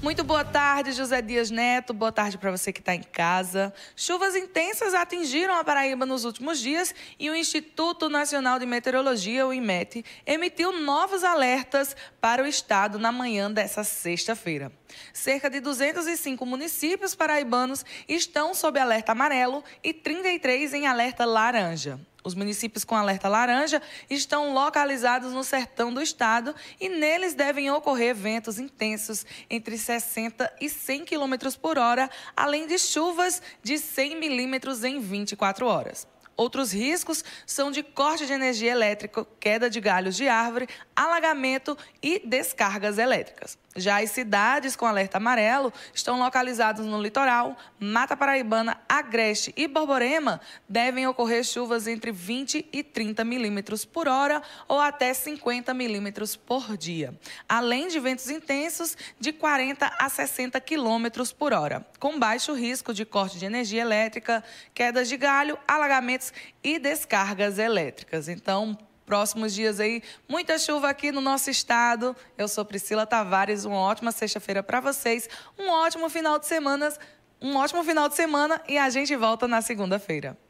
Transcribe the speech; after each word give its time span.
Muito 0.00 0.22
boa 0.22 0.44
tarde, 0.44 0.92
José 0.92 1.20
Dias 1.20 1.50
Neto. 1.50 1.92
Boa 1.92 2.12
tarde 2.12 2.38
para 2.38 2.52
você 2.52 2.72
que 2.72 2.78
está 2.78 2.94
em 2.94 3.02
casa. 3.02 3.74
Chuvas 3.96 4.36
intensas 4.36 4.94
atingiram 4.94 5.54
a 5.54 5.64
Paraíba 5.64 6.06
nos 6.06 6.24
últimos 6.24 6.60
dias 6.60 6.94
e 7.18 7.28
o 7.28 7.34
Instituto 7.34 8.08
Nacional 8.08 8.60
de 8.60 8.66
Meteorologia, 8.66 9.44
o 9.44 9.52
IMET, 9.52 10.04
emitiu 10.24 10.70
novos 10.70 11.24
alertas 11.24 11.96
para 12.20 12.44
o 12.44 12.46
estado 12.46 12.96
na 12.96 13.10
manhã 13.10 13.50
dessa 13.50 13.82
sexta-feira. 13.82 14.70
Cerca 15.12 15.50
de 15.50 15.58
205 15.58 16.46
municípios 16.46 17.16
paraibanos 17.16 17.84
estão 18.08 18.54
sob 18.54 18.78
alerta 18.78 19.10
amarelo 19.10 19.64
e 19.82 19.92
33 19.92 20.74
em 20.74 20.86
alerta 20.86 21.24
laranja. 21.24 21.98
Os 22.28 22.34
municípios 22.34 22.84
com 22.84 22.94
alerta 22.94 23.26
laranja 23.26 23.80
estão 24.10 24.52
localizados 24.52 25.32
no 25.32 25.42
sertão 25.42 25.90
do 25.90 26.02
estado 26.02 26.54
e 26.78 26.86
neles 26.86 27.32
devem 27.32 27.70
ocorrer 27.70 28.14
ventos 28.14 28.58
intensos 28.58 29.24
entre 29.48 29.78
60 29.78 30.52
e 30.60 30.68
100 30.68 31.06
km 31.06 31.34
por 31.58 31.78
hora, 31.78 32.10
além 32.36 32.66
de 32.66 32.78
chuvas 32.78 33.40
de 33.62 33.78
100 33.78 34.20
milímetros 34.20 34.84
em 34.84 35.00
24 35.00 35.66
horas. 35.66 36.06
Outros 36.38 36.70
riscos 36.70 37.24
são 37.44 37.68
de 37.68 37.82
corte 37.82 38.24
de 38.24 38.32
energia 38.32 38.70
elétrica, 38.70 39.26
queda 39.40 39.68
de 39.68 39.80
galhos 39.80 40.14
de 40.14 40.28
árvore, 40.28 40.68
alagamento 40.94 41.76
e 42.00 42.22
descargas 42.24 42.96
elétricas. 42.96 43.58
Já 43.74 44.00
as 44.00 44.10
cidades 44.10 44.74
com 44.74 44.86
alerta 44.86 45.18
amarelo 45.18 45.72
estão 45.94 46.18
localizadas 46.18 46.86
no 46.86 47.00
litoral, 47.00 47.56
Mata 47.78 48.16
Paraibana, 48.16 48.80
Agreste 48.88 49.52
e 49.56 49.68
Borborema. 49.68 50.40
Devem 50.68 51.06
ocorrer 51.06 51.44
chuvas 51.44 51.86
entre 51.86 52.10
20 52.10 52.68
e 52.72 52.82
30 52.82 53.24
milímetros 53.24 53.84
por 53.84 54.08
hora 54.08 54.42
ou 54.66 54.80
até 54.80 55.12
50 55.12 55.72
milímetros 55.74 56.34
por 56.34 56.76
dia, 56.76 57.18
além 57.48 57.88
de 57.88 58.00
ventos 58.00 58.30
intensos 58.30 58.96
de 59.18 59.32
40 59.32 59.92
a 59.98 60.08
60 60.08 60.60
quilômetros 60.60 61.32
por 61.32 61.52
hora, 61.52 61.86
com 61.98 62.18
baixo 62.18 62.52
risco 62.52 62.92
de 62.92 63.04
corte 63.04 63.38
de 63.38 63.46
energia 63.46 63.82
elétrica, 63.82 64.42
quedas 64.74 65.08
de 65.08 65.16
galho, 65.16 65.58
alagamentos 65.68 66.27
e 66.62 66.78
descargas 66.78 67.58
elétricas. 67.58 68.28
Então, 68.28 68.78
próximos 69.04 69.52
dias 69.52 69.80
aí, 69.80 70.02
muita 70.28 70.58
chuva 70.58 70.88
aqui 70.88 71.10
no 71.10 71.20
nosso 71.20 71.50
estado. 71.50 72.14
Eu 72.36 72.46
sou 72.46 72.64
Priscila 72.64 73.06
Tavares, 73.06 73.64
uma 73.64 73.78
ótima 73.78 74.12
sexta-feira 74.12 74.62
para 74.62 74.80
vocês, 74.80 75.28
um 75.58 75.68
ótimo 75.70 76.08
final 76.08 76.38
de 76.38 76.46
semana, 76.46 76.92
um 77.40 77.56
ótimo 77.56 77.82
final 77.82 78.08
de 78.08 78.14
semana 78.14 78.62
e 78.68 78.78
a 78.78 78.88
gente 78.88 79.16
volta 79.16 79.48
na 79.48 79.60
segunda-feira. 79.60 80.38